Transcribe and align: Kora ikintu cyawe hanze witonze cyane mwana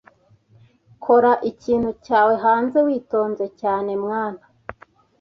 Kora 1.03 1.31
ikintu 1.51 1.89
cyawe 2.05 2.33
hanze 2.43 2.77
witonze 2.87 3.45
cyane 3.61 3.91
mwana 4.03 4.43